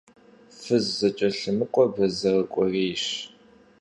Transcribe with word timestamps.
Фыз 0.59 0.85
зэкӀэлъымыкӀуэ 0.97 1.85
бэзэр 1.93 2.35
кӀуэрейщ. 2.53 3.05